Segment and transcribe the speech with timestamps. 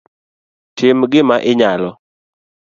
[0.77, 1.91] Tim gima inyalo